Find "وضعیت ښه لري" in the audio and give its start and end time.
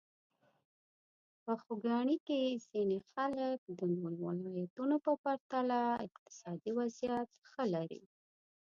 6.79-8.03